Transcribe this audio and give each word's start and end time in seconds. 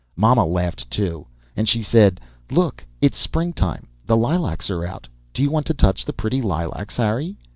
Mamma 0.15 0.45
laughed 0.47 0.89
too, 0.89 1.27
and 1.55 1.69
she 1.69 1.83
said, 1.83 2.19
_Look, 2.49 2.79
it's 3.03 3.19
springtime, 3.19 3.85
the 4.03 4.17
lilacs 4.17 4.67
are 4.71 4.83
out, 4.83 5.07
do 5.31 5.43
you 5.43 5.51
want 5.51 5.67
to 5.67 5.75
touch 5.75 6.05
the 6.05 6.11
pretty 6.11 6.41
lilacs, 6.41 6.97
Harry? 6.97 7.35